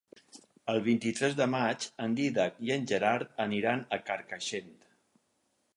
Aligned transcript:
El 0.71 0.79
vint-i-tres 0.87 1.35
de 1.41 1.47
maig 1.55 1.85
en 2.07 2.15
Dídac 2.21 2.57
i 2.69 2.75
en 2.77 2.89
Gerard 2.93 3.39
aniran 3.47 3.87
a 3.99 4.03
Carcaixent. 4.09 4.75